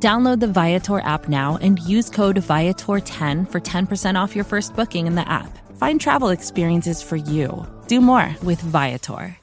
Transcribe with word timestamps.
Download 0.00 0.38
the 0.38 0.46
Viator 0.46 1.00
app 1.00 1.28
now 1.28 1.58
and 1.60 1.80
use 1.80 2.08
code 2.08 2.36
Viator10 2.36 3.50
for 3.50 3.60
10% 3.60 4.14
off 4.14 4.36
your 4.36 4.44
first 4.44 4.76
booking 4.76 5.08
in 5.08 5.16
the 5.16 5.28
app. 5.28 5.58
Find 5.76 6.00
travel 6.00 6.28
experiences 6.28 7.02
for 7.02 7.16
you. 7.16 7.66
Do 7.88 8.00
more 8.00 8.36
with 8.44 8.60
Viator. 8.60 9.36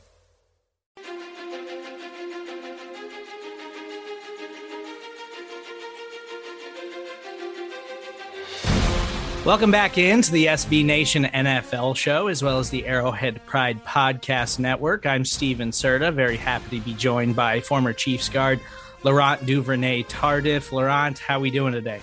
Welcome 9.43 9.71
back 9.71 9.97
into 9.97 10.31
the 10.31 10.45
SB 10.45 10.85
Nation 10.85 11.25
NFL 11.25 11.97
show, 11.97 12.29
as 12.29 12.41
well 12.41 12.59
as 12.59 12.69
the 12.69 12.87
Arrowhead 12.87 13.45
Pride 13.45 13.83
Podcast 13.83 14.57
Network. 14.57 15.05
I'm 15.05 15.25
Stephen 15.25 15.71
Serda, 15.71 16.13
very 16.13 16.37
happy 16.37 16.79
to 16.79 16.85
be 16.85 16.93
joined 16.93 17.35
by 17.35 17.59
former 17.59 17.93
Chiefs 17.93 18.29
guard 18.29 18.59
Laurent 19.05 19.45
Duvernay 19.45 20.01
Tardif. 20.05 20.71
Laurent, 20.71 21.19
how 21.19 21.37
are 21.37 21.39
we 21.39 21.51
doing 21.51 21.73
today? 21.73 21.99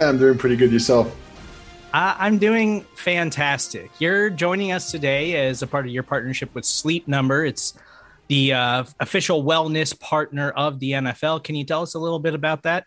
I'm 0.00 0.18
doing 0.18 0.36
pretty 0.36 0.56
good 0.56 0.72
yourself. 0.72 1.14
Uh, 1.92 2.16
I'm 2.18 2.38
doing 2.38 2.84
fantastic. 2.96 3.88
You're 4.00 4.30
joining 4.30 4.72
us 4.72 4.90
today 4.90 5.46
as 5.46 5.62
a 5.62 5.68
part 5.68 5.86
of 5.86 5.92
your 5.92 6.02
partnership 6.02 6.52
with 6.52 6.64
Sleep 6.64 7.06
Number. 7.06 7.44
It's 7.44 7.74
the 8.26 8.52
uh, 8.52 8.84
official 8.98 9.44
wellness 9.44 9.96
partner 10.00 10.50
of 10.50 10.80
the 10.80 10.90
NFL. 10.92 11.44
Can 11.44 11.54
you 11.54 11.62
tell 11.62 11.82
us 11.82 11.94
a 11.94 12.00
little 12.00 12.18
bit 12.18 12.34
about 12.34 12.64
that? 12.64 12.84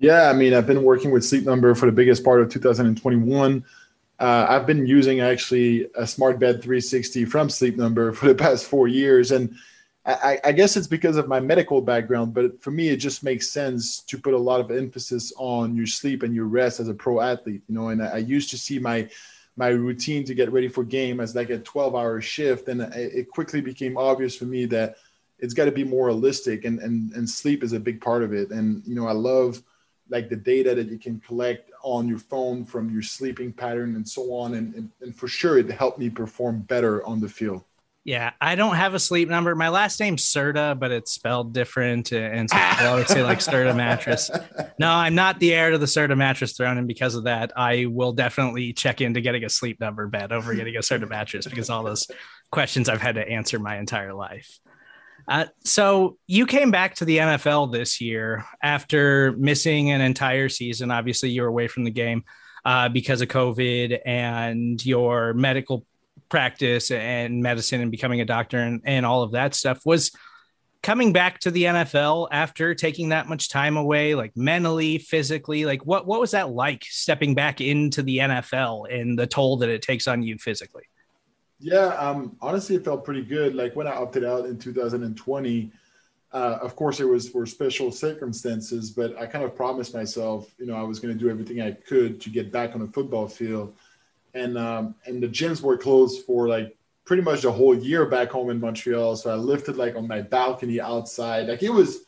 Yeah, 0.00 0.28
I 0.28 0.32
mean, 0.32 0.52
I've 0.52 0.66
been 0.66 0.82
working 0.82 1.12
with 1.12 1.24
Sleep 1.24 1.44
Number 1.44 1.76
for 1.76 1.86
the 1.86 1.92
biggest 1.92 2.24
part 2.24 2.40
of 2.40 2.50
2021. 2.50 3.64
Uh, 4.18 4.46
I've 4.48 4.66
been 4.66 4.84
using 4.84 5.20
actually 5.20 5.86
a 5.94 6.08
Smart 6.08 6.40
Bed 6.40 6.54
360 6.54 7.24
from 7.26 7.48
Sleep 7.48 7.76
Number 7.76 8.12
for 8.12 8.26
the 8.26 8.34
past 8.34 8.66
four 8.66 8.88
years, 8.88 9.30
and 9.30 9.54
I, 10.06 10.38
I, 10.44 10.52
guess 10.52 10.76
it's 10.76 10.86
because 10.86 11.16
of 11.16 11.28
my 11.28 11.40
medical 11.40 11.80
background, 11.80 12.34
but 12.34 12.62
for 12.62 12.70
me, 12.70 12.88
it 12.88 12.98
just 12.98 13.24
makes 13.24 13.48
sense 13.48 14.00
to 14.00 14.18
put 14.18 14.34
a 14.34 14.38
lot 14.38 14.60
of 14.60 14.70
emphasis 14.70 15.32
on 15.38 15.74
your 15.74 15.86
sleep 15.86 16.22
and 16.22 16.34
your 16.34 16.44
rest 16.44 16.78
as 16.78 16.88
a 16.88 16.94
pro 16.94 17.22
athlete. 17.22 17.62
You 17.68 17.74
know, 17.74 17.88
and 17.88 18.02
I, 18.02 18.06
I 18.08 18.16
used 18.18 18.50
to 18.50 18.58
see 18.58 18.78
my 18.78 19.08
my 19.56 19.68
routine 19.68 20.24
to 20.24 20.34
get 20.34 20.52
ready 20.52 20.68
for 20.68 20.84
game 20.84 21.20
as 21.20 21.34
like 21.34 21.48
a 21.48 21.58
12 21.58 21.94
hour 21.94 22.20
shift, 22.20 22.68
and 22.68 22.82
it 22.94 23.30
quickly 23.30 23.62
became 23.62 23.96
obvious 23.96 24.36
for 24.36 24.44
me 24.44 24.66
that 24.66 24.96
it's 25.38 25.54
got 25.54 25.64
to 25.66 25.72
be 25.72 25.84
more 25.84 26.08
holistic, 26.08 26.66
and 26.66 26.80
and 26.80 27.12
and 27.12 27.28
sleep 27.28 27.62
is 27.62 27.72
a 27.72 27.80
big 27.80 28.02
part 28.02 28.22
of 28.22 28.34
it. 28.34 28.50
And 28.50 28.82
you 28.86 28.94
know, 28.94 29.06
I 29.06 29.12
love 29.12 29.62
like 30.10 30.28
the 30.28 30.36
data 30.36 30.74
that 30.74 30.90
you 30.90 30.98
can 30.98 31.18
collect 31.20 31.70
on 31.82 32.06
your 32.06 32.18
phone 32.18 32.66
from 32.66 32.90
your 32.90 33.00
sleeping 33.00 33.54
pattern 33.54 33.96
and 33.96 34.06
so 34.06 34.34
on, 34.34 34.52
and 34.52 34.74
and, 34.74 34.90
and 35.00 35.16
for 35.16 35.28
sure, 35.28 35.56
it 35.56 35.70
helped 35.70 35.98
me 35.98 36.10
perform 36.10 36.60
better 36.60 37.02
on 37.06 37.20
the 37.20 37.28
field. 37.28 37.64
Yeah, 38.04 38.32
I 38.38 38.54
don't 38.54 38.76
have 38.76 38.92
a 38.92 38.98
sleep 38.98 39.30
number. 39.30 39.54
My 39.54 39.70
last 39.70 39.98
name's 39.98 40.22
Serda, 40.22 40.78
but 40.78 40.90
it's 40.90 41.10
spelled 41.10 41.54
different, 41.54 42.12
and 42.12 42.50
so 42.50 42.56
I 42.56 42.84
always 42.86 43.08
say 43.08 43.22
like 43.22 43.38
Serta 43.38 43.74
mattress. 43.74 44.30
No, 44.78 44.90
I'm 44.90 45.14
not 45.14 45.38
the 45.40 45.54
heir 45.54 45.70
to 45.70 45.78
the 45.78 45.86
Serta 45.86 46.14
mattress 46.14 46.52
throne, 46.52 46.76
and 46.76 46.86
because 46.86 47.14
of 47.14 47.24
that, 47.24 47.52
I 47.56 47.86
will 47.86 48.12
definitely 48.12 48.74
check 48.74 49.00
into 49.00 49.22
getting 49.22 49.44
a 49.44 49.48
sleep 49.48 49.80
number 49.80 50.06
bed 50.06 50.32
over 50.32 50.54
getting 50.54 50.76
a 50.76 50.80
Serta 50.80 51.08
mattress 51.08 51.46
because 51.46 51.70
all 51.70 51.82
those 51.82 52.06
questions 52.52 52.90
I've 52.90 53.00
had 53.00 53.14
to 53.14 53.26
answer 53.26 53.58
my 53.58 53.78
entire 53.78 54.12
life. 54.12 54.58
Uh, 55.26 55.46
so 55.64 56.18
you 56.26 56.44
came 56.44 56.70
back 56.70 56.96
to 56.96 57.06
the 57.06 57.16
NFL 57.16 57.72
this 57.72 58.02
year 58.02 58.44
after 58.62 59.32
missing 59.38 59.90
an 59.90 60.02
entire 60.02 60.50
season. 60.50 60.90
Obviously, 60.90 61.30
you 61.30 61.40
were 61.40 61.48
away 61.48 61.68
from 61.68 61.84
the 61.84 61.90
game 61.90 62.24
uh, 62.66 62.90
because 62.90 63.22
of 63.22 63.28
COVID 63.28 64.00
and 64.04 64.84
your 64.84 65.32
medical 65.32 65.86
practice 66.28 66.90
and 66.90 67.42
medicine 67.42 67.80
and 67.80 67.90
becoming 67.90 68.20
a 68.20 68.24
doctor 68.24 68.58
and, 68.58 68.82
and 68.84 69.06
all 69.06 69.22
of 69.22 69.32
that 69.32 69.54
stuff 69.54 69.84
was 69.84 70.10
coming 70.84 71.14
back 71.14 71.40
to 71.40 71.50
the 71.50 71.64
NFL 71.64 72.28
after 72.30 72.74
taking 72.74 73.08
that 73.08 73.26
much 73.26 73.48
time 73.48 73.78
away, 73.78 74.14
like 74.14 74.36
mentally, 74.36 74.98
physically, 74.98 75.64
like 75.64 75.84
what 75.86 76.06
what 76.06 76.20
was 76.20 76.32
that 76.32 76.50
like 76.50 76.84
stepping 76.84 77.34
back 77.34 77.60
into 77.60 78.02
the 78.02 78.18
NFL 78.18 78.92
and 78.92 79.18
the 79.18 79.26
toll 79.26 79.56
that 79.58 79.70
it 79.70 79.82
takes 79.82 80.06
on 80.06 80.22
you 80.22 80.36
physically? 80.38 80.84
Yeah, 81.58 81.86
um, 81.94 82.36
honestly, 82.42 82.76
it 82.76 82.84
felt 82.84 83.04
pretty 83.04 83.22
good. 83.22 83.54
Like 83.54 83.74
when 83.74 83.86
I 83.86 83.92
opted 83.92 84.24
out 84.24 84.44
in 84.44 84.58
2020, 84.58 85.72
uh, 86.32 86.58
of 86.60 86.76
course, 86.76 87.00
it 87.00 87.04
was 87.04 87.28
for 87.28 87.46
special 87.46 87.90
circumstances, 87.90 88.90
but 88.90 89.16
I 89.18 89.24
kind 89.24 89.44
of 89.44 89.56
promised 89.56 89.94
myself, 89.94 90.52
you 90.58 90.66
know, 90.66 90.74
I 90.74 90.82
was 90.82 90.98
going 90.98 91.16
to 91.16 91.18
do 91.18 91.30
everything 91.30 91.62
I 91.62 91.72
could 91.72 92.20
to 92.20 92.28
get 92.28 92.52
back 92.52 92.74
on 92.74 92.80
the 92.80 92.88
football 92.88 93.26
field 93.26 93.74
and 94.34 94.58
um, 94.58 94.94
and 95.06 95.22
the 95.22 95.28
gyms 95.28 95.62
were 95.62 95.78
closed 95.78 96.24
for 96.24 96.48
like 96.48 96.76
pretty 97.04 97.22
much 97.22 97.42
the 97.42 97.52
whole 97.52 97.74
year 97.74 98.06
back 98.06 98.30
home 98.30 98.50
in 98.50 98.60
Montreal. 98.60 99.16
So 99.16 99.30
I 99.30 99.36
lifted 99.36 99.76
like 99.76 99.94
on 99.94 100.08
my 100.08 100.22
balcony 100.22 100.80
outside. 100.80 101.48
Like 101.48 101.62
it 101.62 101.70
was 101.70 102.04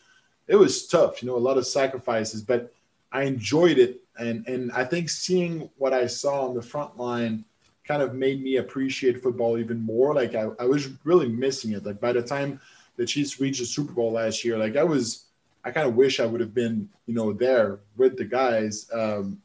it 0.48 0.56
was 0.56 0.87
tough, 0.87 1.22
you 1.22 1.28
know, 1.28 1.37
a 1.37 1.38
lot 1.38 1.59
of 1.59 1.66
sacrifices, 1.66 2.42
but 2.42 2.72
I 3.12 3.22
enjoyed 3.22 3.78
it. 3.78 4.00
And 4.19 4.47
and 4.47 4.72
I 4.72 4.84
think 4.84 5.09
seeing 5.09 5.70
what 5.76 5.92
I 5.92 6.06
saw 6.06 6.48
on 6.48 6.54
the 6.54 6.62
front 6.62 6.97
line 6.97 7.44
kind 7.87 8.03
of 8.03 8.14
made 8.14 8.43
me 8.43 8.56
appreciate 8.56 9.22
football 9.22 9.58
even 9.58 9.81
more. 9.81 10.14
Like 10.14 10.34
I, 10.34 10.48
I 10.58 10.64
was 10.64 10.88
really 11.04 11.28
missing 11.28 11.72
it. 11.72 11.84
Like 11.84 12.00
by 12.00 12.12
the 12.12 12.22
time 12.22 12.60
the 12.97 13.06
Chiefs 13.06 13.38
reached 13.38 13.60
the 13.60 13.66
Super 13.66 13.93
Bowl 13.93 14.12
last 14.12 14.44
year, 14.44 14.58
like 14.58 14.76
I 14.76 14.84
was 14.84 15.26
I 15.64 15.70
kind 15.70 15.88
of 15.88 15.94
wish 15.94 16.20
I 16.20 16.26
would 16.26 16.41
have 16.41 16.54
been, 16.54 16.88
you 17.06 17.14
know, 17.14 17.32
there 17.32 17.81
with 17.97 18.16
the 18.16 18.25
guys. 18.25 18.88
Um, 18.93 19.43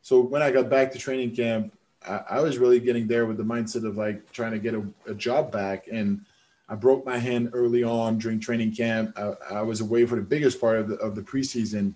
so 0.00 0.20
when 0.20 0.42
I 0.42 0.50
got 0.50 0.70
back 0.70 0.90
to 0.92 0.98
training 0.98 1.36
camp, 1.36 1.77
I, 2.06 2.20
I, 2.30 2.40
was 2.40 2.58
really 2.58 2.80
getting 2.80 3.06
there 3.06 3.26
with 3.26 3.36
the 3.36 3.44
mindset 3.44 3.86
of 3.86 3.96
like 3.96 4.30
trying 4.32 4.52
to 4.52 4.58
get 4.58 4.74
a, 4.74 4.84
a, 5.06 5.14
job 5.14 5.50
back. 5.50 5.88
And 5.90 6.24
I 6.68 6.74
broke 6.74 7.04
my 7.04 7.18
hand 7.18 7.50
early 7.52 7.82
on 7.82 8.18
during 8.18 8.40
training 8.40 8.74
camp. 8.74 9.18
I, 9.18 9.56
I 9.56 9.62
was 9.62 9.80
away 9.80 10.06
for 10.06 10.16
the 10.16 10.22
biggest 10.22 10.60
part 10.60 10.78
of 10.78 10.88
the, 10.88 10.96
of 10.96 11.14
the 11.14 11.22
preseason. 11.22 11.94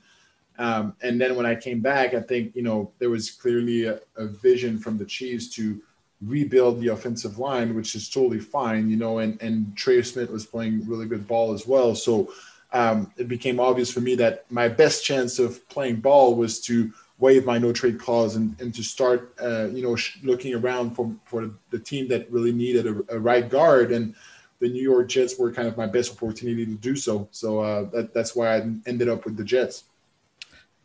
Um, 0.59 0.95
and 1.03 1.21
then 1.21 1.35
when 1.37 1.47
I 1.47 1.55
came 1.55 1.81
back, 1.81 2.15
I 2.15 2.21
think, 2.21 2.55
you 2.55 2.63
know, 2.63 2.93
there 2.99 3.11
was 3.11 3.31
clearly 3.31 3.87
a, 3.87 4.01
a 4.17 4.27
vision 4.27 4.79
from 4.79 4.99
the 4.99 5.05
Chiefs 5.05 5.49
to 5.55 5.81
rebuild 6.21 6.81
the 6.81 6.89
offensive 6.89 7.39
line, 7.39 7.75
which 7.75 7.95
is 7.95 8.09
totally 8.09 8.39
fine, 8.39 8.89
you 8.89 8.97
know, 8.97 9.19
and, 9.19 9.41
and 9.43 9.77
Trey 9.77 10.03
Smith 10.03 10.31
was 10.31 10.47
playing 10.47 10.87
really 10.87 11.07
good 11.07 11.27
ball 11.27 11.53
as 11.53 11.67
well. 11.67 11.95
So 11.95 12.33
um, 12.73 13.11
it 13.17 13.29
became 13.29 13.61
obvious 13.61 13.91
for 13.91 14.01
me 14.01 14.15
that 14.17 14.51
my 14.51 14.69
best 14.69 15.05
chance 15.05 15.39
of 15.39 15.69
playing 15.69 15.97
ball 15.97 16.35
was 16.35 16.61
to 16.63 16.93
waive 17.23 17.47
my 17.47 17.57
no 17.57 17.73
trade 17.73 18.01
clause 18.01 18.35
and, 18.35 18.61
and 18.61 18.75
to 18.75 18.83
start, 18.83 19.33
uh, 19.41 19.69
you 19.69 19.81
know, 19.81 19.95
sh- 19.95 20.19
looking 20.25 20.55
around 20.55 20.91
for, 20.91 21.15
for 21.25 21.49
the 21.71 21.79
team 21.79 22.09
that 22.09 22.29
really 22.33 22.53
needed 22.53 22.85
a, 22.85 23.15
a, 23.15 23.19
right 23.19 23.49
guard. 23.49 23.93
And 23.93 24.17
the 24.59 24.69
New 24.69 24.83
York 24.83 25.09
Jets 25.09 25.39
were 25.39 25.53
kind 25.53 25.69
of 25.69 25.77
my 25.77 25.87
best 25.87 26.11
opportunity 26.11 26.67
to 26.67 26.75
do 26.75 26.97
so. 26.97 27.29
So 27.31 27.61
uh, 27.61 27.85
that, 27.91 28.13
that's 28.13 28.35
why 28.35 28.57
I 28.57 28.59
ended 28.87 29.09
up 29.09 29.25
with 29.25 29.37
the 29.37 29.45
Jets. 29.45 29.85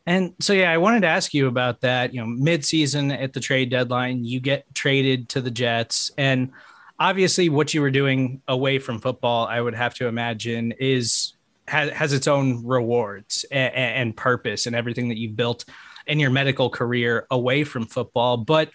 And 0.06 0.36
so, 0.40 0.54
yeah, 0.54 0.72
I 0.72 0.78
wanted 0.78 1.02
to 1.02 1.08
ask 1.08 1.34
you 1.34 1.48
about 1.48 1.82
that. 1.82 2.14
You 2.14 2.22
know, 2.22 2.28
mid-season 2.28 3.12
at 3.12 3.34
the 3.34 3.40
trade 3.40 3.72
deadline, 3.72 4.24
you 4.24 4.40
get 4.40 4.64
traded 4.76 5.30
to 5.30 5.42
the 5.42 5.52
Jets, 5.52 6.12
and 6.18 6.52
obviously, 6.98 7.50
what 7.50 7.74
you 7.74 7.82
were 7.82 7.92
doing 7.92 8.42
away 8.48 8.80
from 8.80 9.02
football, 9.02 9.48
I 9.48 9.60
would 9.60 9.76
have 9.76 9.96
to 9.96 10.08
imagine, 10.08 10.72
is 10.80 11.34
has, 11.68 11.92
has 11.92 12.14
its 12.14 12.26
own 12.26 12.66
rewards 12.66 13.46
and, 13.52 13.74
and 13.74 14.16
purpose 14.16 14.66
and 14.66 14.78
everything 14.78 15.10
that 15.10 15.18
you've 15.18 15.36
built 15.36 15.66
in 16.08 16.20
your 16.20 16.30
medical 16.30 16.70
career 16.70 17.28
away 17.30 17.64
from 17.64 17.86
football. 17.86 18.38
But 18.38 18.70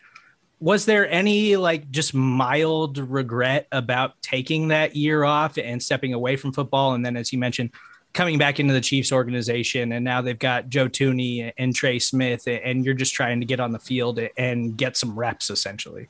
was 0.61 0.85
there 0.85 1.11
any 1.11 1.57
like 1.57 1.91
just 1.91 2.15
mild 2.15 2.99
regret 2.99 3.67
about 3.73 4.21
taking 4.23 4.69
that 4.69 4.95
year 4.95 5.25
off 5.25 5.59
and 5.59 5.83
stepping 5.83 6.15
away 6.15 6.37
from 6.37 6.53
football? 6.53 6.95
And 6.95 7.05
then, 7.05 7.17
as 7.17 7.33
you 7.33 7.39
mentioned, 7.39 7.71
coming 8.13 8.39
back 8.39 8.61
into 8.61 8.73
the 8.73 8.81
Chiefs 8.81 9.11
organization, 9.11 9.93
and 9.93 10.05
now 10.05 10.21
they've 10.21 10.39
got 10.39 10.69
Joe 10.69 10.89
Thuney 10.89 11.53
and 11.59 11.75
Trey 11.75 11.99
Smith, 11.99 12.47
and 12.47 12.85
you're 12.85 12.95
just 12.95 13.15
trying 13.15 13.41
to 13.41 13.47
get 13.47 13.59
on 13.59 13.73
the 13.73 13.79
field 13.79 14.21
and 14.37 14.77
get 14.77 14.97
some 14.97 15.19
reps, 15.19 15.51
essentially. 15.51 16.09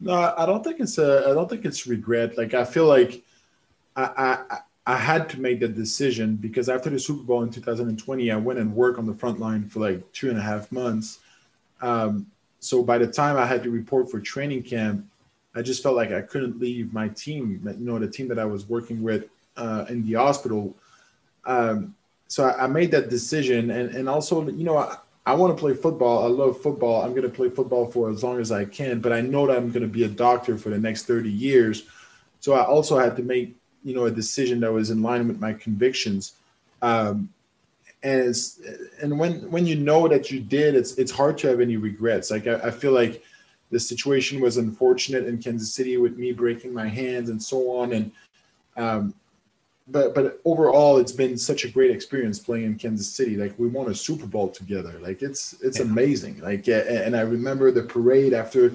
No, 0.00 0.34
I 0.36 0.46
don't 0.46 0.62
think 0.62 0.80
it's 0.80 0.96
a. 0.98 1.24
I 1.28 1.34
don't 1.34 1.50
think 1.50 1.64
it's 1.64 1.86
regret. 1.86 2.38
Like 2.38 2.54
I 2.54 2.64
feel 2.64 2.86
like 2.86 3.22
I, 3.96 4.38
I 4.48 4.58
I 4.88 4.96
had 4.96 5.28
to 5.30 5.40
make 5.40 5.60
that 5.60 5.74
decision 5.74 6.36
because 6.36 6.70
after 6.70 6.88
the 6.88 6.98
Super 6.98 7.22
Bowl 7.22 7.42
in 7.42 7.50
2020, 7.50 8.30
I 8.30 8.36
went 8.36 8.58
and 8.58 8.74
worked 8.74 8.98
on 8.98 9.04
the 9.04 9.12
front 9.12 9.38
line 9.38 9.68
for 9.68 9.80
like 9.80 10.10
two 10.12 10.30
and 10.30 10.38
a 10.38 10.40
half 10.40 10.72
months. 10.72 11.18
Um, 11.82 12.26
so 12.58 12.82
by 12.82 12.96
the 12.96 13.06
time 13.06 13.36
I 13.36 13.44
had 13.44 13.62
to 13.64 13.70
report 13.70 14.10
for 14.10 14.18
training 14.18 14.62
camp, 14.62 15.04
I 15.54 15.60
just 15.60 15.82
felt 15.82 15.94
like 15.94 16.10
I 16.10 16.22
couldn't 16.22 16.58
leave 16.58 16.94
my 16.94 17.08
team, 17.08 17.60
you 17.78 17.84
know, 17.84 17.98
the 17.98 18.08
team 18.08 18.28
that 18.28 18.38
I 18.38 18.46
was 18.46 18.66
working 18.66 19.02
with 19.02 19.24
uh, 19.58 19.84
in 19.90 20.06
the 20.06 20.14
hospital. 20.14 20.74
Um, 21.44 21.94
so 22.26 22.44
I, 22.44 22.64
I, 22.64 22.66
made 22.66 22.90
that 22.92 23.10
decision, 23.10 23.70
and 23.70 23.94
and 23.94 24.08
also, 24.08 24.48
you 24.48 24.64
know, 24.64 24.78
I, 24.78 24.96
I 25.26 25.34
want 25.34 25.54
to 25.54 25.60
play 25.60 25.74
football. 25.74 26.24
I 26.24 26.28
love 26.28 26.62
football. 26.62 27.02
I'm 27.02 27.10
going 27.10 27.22
to 27.24 27.28
play 27.28 27.50
football 27.50 27.90
for 27.90 28.08
as 28.08 28.24
long 28.24 28.40
as 28.40 28.50
I 28.50 28.64
can, 28.64 29.00
but 29.00 29.12
I 29.12 29.20
know 29.20 29.46
that 29.48 29.58
I'm 29.58 29.70
going 29.70 29.82
to 29.82 29.88
be 29.88 30.04
a 30.04 30.08
doctor 30.08 30.56
for 30.56 30.70
the 30.70 30.78
next 30.78 31.04
30 31.04 31.30
years. 31.30 31.84
So 32.40 32.54
I 32.54 32.64
also 32.64 32.98
had 32.98 33.16
to 33.16 33.22
make, 33.22 33.57
you 33.84 33.94
know, 33.94 34.06
a 34.06 34.10
decision 34.10 34.60
that 34.60 34.72
was 34.72 34.90
in 34.90 35.02
line 35.02 35.28
with 35.28 35.40
my 35.40 35.52
convictions. 35.52 36.34
Um, 36.82 37.28
and 38.02 38.20
it's, 38.20 38.60
and 39.02 39.18
when, 39.18 39.50
when 39.50 39.66
you 39.66 39.76
know 39.76 40.08
that 40.08 40.30
you 40.30 40.40
did, 40.40 40.74
it's, 40.74 40.94
it's 40.98 41.10
hard 41.10 41.36
to 41.38 41.48
have 41.48 41.60
any 41.60 41.76
regrets. 41.76 42.30
Like, 42.30 42.46
I, 42.46 42.54
I 42.54 42.70
feel 42.70 42.92
like 42.92 43.22
the 43.70 43.80
situation 43.80 44.40
was 44.40 44.56
unfortunate 44.56 45.26
in 45.26 45.38
Kansas 45.38 45.74
City 45.74 45.96
with 45.96 46.16
me 46.16 46.32
breaking 46.32 46.72
my 46.72 46.88
hands 46.88 47.28
and 47.28 47.42
so 47.42 47.70
on. 47.70 47.92
And, 47.92 48.12
um, 48.76 49.14
but 49.90 50.14
but 50.14 50.40
overall, 50.44 50.98
it's 50.98 51.12
been 51.12 51.36
such 51.38 51.64
a 51.64 51.68
great 51.68 51.90
experience 51.90 52.38
playing 52.38 52.64
in 52.64 52.78
Kansas 52.78 53.08
City. 53.08 53.36
Like 53.36 53.58
we 53.58 53.68
won 53.68 53.90
a 53.90 53.94
Super 53.94 54.26
Bowl 54.26 54.48
together. 54.48 54.94
Like 55.00 55.22
it's 55.22 55.54
it's 55.62 55.78
yeah. 55.78 55.86
amazing. 55.86 56.40
Like 56.40 56.68
and 56.68 57.16
I 57.16 57.22
remember 57.22 57.70
the 57.70 57.82
parade 57.82 58.34
after, 58.34 58.74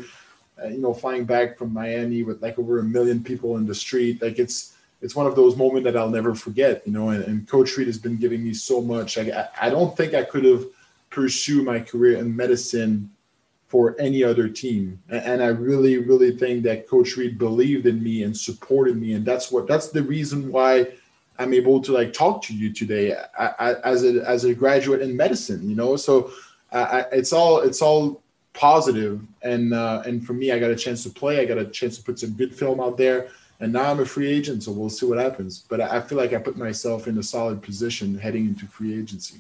uh, 0.62 0.68
you 0.68 0.80
know, 0.80 0.94
flying 0.94 1.26
back 1.26 1.58
from 1.58 1.74
Miami 1.74 2.24
with 2.24 2.42
like 2.42 2.58
over 2.58 2.80
a 2.80 2.84
million 2.84 3.24
people 3.24 3.58
in 3.58 3.68
the 3.68 3.76
street. 3.76 4.22
Like 4.22 4.40
it's 4.40 4.74
it's 5.04 5.16
one 5.16 5.28
of 5.28 5.36
those 5.36 5.58
moments 5.58 5.84
that 5.84 5.98
I'll 5.98 6.10
never 6.10 6.34
forget. 6.34 6.82
You 6.88 6.94
know, 6.94 7.10
and, 7.10 7.24
and 7.26 7.48
Coach 7.48 7.76
Reid 7.76 7.88
has 7.88 8.00
been 8.00 8.18
giving 8.18 8.42
me 8.42 8.54
so 8.54 8.82
much. 8.82 9.18
I, 9.18 9.50
I 9.62 9.70
don't 9.70 9.96
think 9.96 10.14
I 10.14 10.24
could 10.24 10.46
have 10.46 10.66
pursued 11.10 11.66
my 11.66 11.82
career 11.82 12.18
in 12.18 12.36
medicine 12.36 13.12
for 13.68 14.00
any 14.00 14.24
other 14.24 14.48
team. 14.48 15.02
And 15.10 15.44
I 15.44 15.48
really, 15.48 15.98
really 15.98 16.38
think 16.38 16.64
that 16.64 16.88
Coach 16.88 17.18
Reid 17.18 17.38
believed 17.38 17.86
in 17.86 18.02
me 18.02 18.24
and 18.24 18.36
supported 18.36 18.96
me. 18.98 19.14
And 19.14 19.26
that's 19.26 19.52
what 19.52 19.68
that's 19.68 19.90
the 19.90 20.04
reason 20.04 20.52
why 20.52 20.88
I'm 21.38 21.54
able 21.54 21.82
to 21.82 21.92
like 21.92 22.14
talk 22.14 22.42
to 22.44 22.56
you 22.56 22.72
today 22.72 23.16
as 23.38 24.04
a 24.06 24.24
as 24.26 24.46
a 24.46 24.54
graduate 24.54 25.02
in 25.02 25.18
medicine. 25.18 25.70
You 25.70 25.76
know, 25.76 25.98
so 25.98 26.32
uh, 26.72 27.04
it's 27.12 27.34
all 27.34 27.60
it's 27.60 27.82
all 27.82 28.22
positive. 28.54 29.22
And 29.42 29.74
uh, 29.74 30.04
and 30.06 30.26
for 30.26 30.34
me, 30.34 30.54
I 30.54 30.60
got 30.60 30.72
a 30.72 30.78
chance 30.78 31.04
to 31.04 31.10
play. 31.10 31.42
I 31.42 31.46
got 31.46 31.58
a 31.58 31.66
chance 31.66 31.98
to 31.98 32.04
put 32.04 32.20
some 32.20 32.32
good 32.32 32.56
film 32.56 32.80
out 32.80 32.96
there. 32.96 33.28
And 33.64 33.72
now 33.72 33.90
I'm 33.90 34.00
a 34.02 34.06
free 34.06 34.28
agent, 34.28 34.64
so 34.64 34.74
we'll 34.74 34.90
see 34.90 35.06
what 35.06 35.18
happens. 35.18 35.66
But 35.70 35.80
I 35.80 36.02
feel 36.02 36.18
like 36.18 36.34
I 36.34 36.38
put 36.38 36.58
myself 36.58 37.08
in 37.08 37.18
a 37.18 37.24
solid 37.24 37.62
position 37.62 38.18
heading 38.18 38.46
into 38.46 38.66
free 38.66 39.00
agency. 39.00 39.40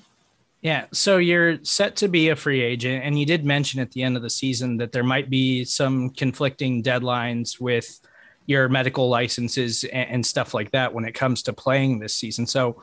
Yeah. 0.61 0.85
So 0.93 1.17
you're 1.17 1.61
set 1.63 1.97
to 1.97 2.07
be 2.07 2.29
a 2.29 2.35
free 2.37 2.61
agent. 2.61 3.03
And 3.03 3.19
you 3.19 3.25
did 3.25 3.43
mention 3.43 3.81
at 3.81 3.91
the 3.91 4.01
end 4.01 4.15
of 4.15 4.23
the 4.23 4.29
season 4.29 4.77
that 4.77 4.93
there 4.93 5.03
might 5.03 5.29
be 5.29 5.65
some 5.65 6.09
conflicting 6.11 6.81
deadlines 6.81 7.59
with 7.59 7.99
your 8.45 8.69
medical 8.69 9.09
licenses 9.09 9.83
and, 9.91 10.25
stuff 10.25 10.53
like 10.53 10.71
that 10.71 10.93
when 10.93 11.03
it 11.03 11.13
comes 11.13 11.43
to 11.43 11.53
playing 11.53 11.99
this 11.99 12.15
season. 12.15 12.47
So, 12.47 12.81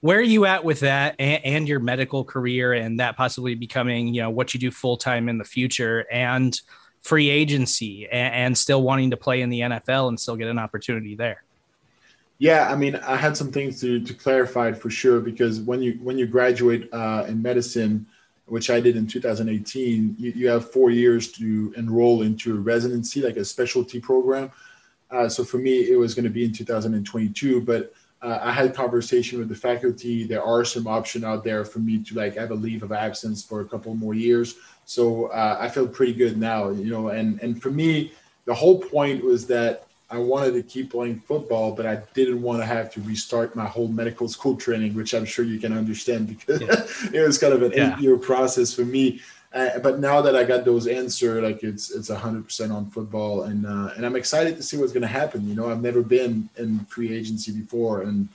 where 0.00 0.18
are 0.18 0.22
you 0.22 0.44
at 0.44 0.64
with 0.64 0.80
that 0.80 1.14
and, 1.18 1.44
and 1.44 1.68
your 1.68 1.80
medical 1.80 2.24
career 2.24 2.74
and 2.74 3.00
that 3.00 3.16
possibly 3.16 3.54
becoming, 3.54 4.12
you 4.12 4.20
know, 4.20 4.30
what 4.30 4.52
you 4.52 4.60
do 4.60 4.70
full 4.70 4.96
time 4.96 5.28
in 5.28 5.38
the 5.38 5.44
future 5.44 6.06
and 6.10 6.60
free 7.02 7.28
agency 7.28 8.08
and, 8.08 8.34
and 8.34 8.58
still 8.58 8.82
wanting 8.82 9.10
to 9.10 9.16
play 9.16 9.42
in 9.42 9.50
the 9.50 9.60
NFL 9.60 10.08
and 10.08 10.18
still 10.18 10.36
get 10.36 10.48
an 10.48 10.58
opportunity 10.58 11.14
there? 11.14 11.42
Yeah, 12.38 12.68
I 12.68 12.74
mean, 12.74 12.96
I 12.96 13.16
had 13.16 13.36
some 13.36 13.52
things 13.52 13.80
to, 13.82 14.00
to 14.00 14.14
clarify 14.14 14.72
for 14.72 14.90
sure 14.90 15.20
because 15.20 15.60
when 15.60 15.80
you 15.80 15.98
when 16.02 16.18
you 16.18 16.26
graduate 16.26 16.88
uh, 16.92 17.24
in 17.28 17.40
medicine, 17.40 18.06
which 18.46 18.68
I 18.68 18.80
did 18.80 18.96
in 18.96 19.06
2018, 19.06 20.16
you, 20.18 20.32
you 20.32 20.48
have 20.48 20.70
four 20.72 20.90
years 20.90 21.30
to 21.32 21.72
enroll 21.76 22.22
into 22.22 22.56
a 22.56 22.60
residency, 22.60 23.22
like 23.22 23.36
a 23.36 23.44
specialty 23.44 24.00
program. 24.00 24.50
Uh, 25.10 25.28
so 25.28 25.44
for 25.44 25.58
me, 25.58 25.90
it 25.90 25.96
was 25.96 26.14
going 26.14 26.24
to 26.24 26.30
be 26.30 26.44
in 26.44 26.52
2022, 26.52 27.60
but 27.60 27.92
uh, 28.22 28.38
I 28.40 28.52
had 28.52 28.66
a 28.66 28.72
conversation 28.72 29.38
with 29.38 29.48
the 29.48 29.54
faculty. 29.54 30.24
There 30.24 30.42
are 30.42 30.64
some 30.64 30.86
options 30.86 31.24
out 31.24 31.42
there 31.42 31.64
for 31.64 31.80
me 31.80 32.02
to 32.04 32.14
like 32.14 32.36
have 32.36 32.52
a 32.52 32.54
leave 32.54 32.82
of 32.82 32.92
absence 32.92 33.42
for 33.42 33.60
a 33.60 33.64
couple 33.64 33.94
more 33.94 34.14
years. 34.14 34.56
So 34.84 35.26
uh, 35.26 35.56
I 35.60 35.68
feel 35.68 35.88
pretty 35.88 36.14
good 36.14 36.38
now, 36.38 36.70
you 36.70 36.90
know. 36.90 37.08
And 37.08 37.40
and 37.42 37.60
for 37.60 37.70
me, 37.70 38.12
the 38.44 38.54
whole 38.54 38.78
point 38.78 39.24
was 39.24 39.46
that 39.48 39.86
I 40.08 40.18
wanted 40.18 40.52
to 40.52 40.62
keep 40.62 40.92
playing 40.92 41.20
football, 41.20 41.72
but 41.72 41.86
I 41.86 42.02
didn't 42.14 42.42
want 42.42 42.60
to 42.60 42.66
have 42.66 42.92
to 42.92 43.00
restart 43.00 43.56
my 43.56 43.66
whole 43.66 43.88
medical 43.88 44.28
school 44.28 44.56
training, 44.56 44.94
which 44.94 45.14
I'm 45.14 45.24
sure 45.24 45.44
you 45.44 45.58
can 45.58 45.72
understand 45.72 46.28
because 46.28 46.60
yeah. 46.60 46.84
it 47.20 47.26
was 47.26 47.38
kind 47.38 47.54
of 47.54 47.62
an 47.62 47.72
yeah. 47.72 47.96
eight-year 47.96 48.18
process 48.18 48.74
for 48.74 48.84
me. 48.84 49.20
Uh, 49.54 49.78
but 49.80 50.00
now 50.00 50.22
that 50.22 50.34
I 50.34 50.44
got 50.44 50.64
those 50.64 50.86
answered, 50.86 51.42
like 51.42 51.62
it's 51.62 51.90
it's 51.90 52.08
hundred 52.08 52.44
percent 52.44 52.72
on 52.72 52.90
football, 52.90 53.42
and 53.42 53.66
uh, 53.66 53.90
and 53.96 54.06
I'm 54.06 54.16
excited 54.16 54.56
to 54.56 54.62
see 54.62 54.78
what's 54.78 54.92
going 54.92 55.02
to 55.02 55.08
happen. 55.08 55.46
You 55.46 55.54
know, 55.54 55.70
I've 55.70 55.82
never 55.82 56.02
been 56.02 56.48
in 56.56 56.80
free 56.86 57.14
agency 57.14 57.52
before, 57.52 58.02
and 58.02 58.28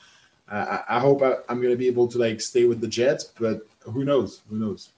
I, 0.47 0.83
I 0.87 0.99
hope 0.99 1.23
I, 1.23 1.35
I'm 1.49 1.59
going 1.59 1.73
to 1.73 1.77
be 1.77 1.87
able 1.87 2.07
to 2.09 2.19
like 2.19 2.39
stay 2.39 2.65
with 2.65 2.81
the 2.81 2.87
Jets. 2.87 3.25
But 3.39 3.67
who 3.81 4.03
knows? 4.03 4.41
Who 4.49 4.57
knows? 4.57 4.89